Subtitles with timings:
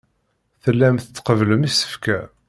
[0.63, 2.19] Tellam tqebblem isefka.